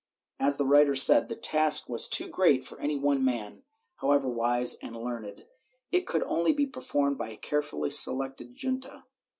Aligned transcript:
As 0.39 0.57
the 0.57 0.65
writer 0.65 0.95
said, 0.95 1.29
the 1.29 1.35
task 1.35 1.87
was 1.87 2.07
too 2.07 2.27
great 2.27 2.63
for 2.65 2.79
any 2.79 2.97
one 2.97 3.23
man, 3.23 3.61
however 3.97 4.27
wise 4.27 4.73
and 4.81 4.97
learned; 4.97 5.45
it 5.91 6.07
could 6.07 6.23
only 6.23 6.53
be 6.53 6.65
performed 6.65 7.19
by 7.19 7.29
a 7.29 7.37
carefully 7.37 7.91
selected 7.91 8.55
junta. 8.59 9.05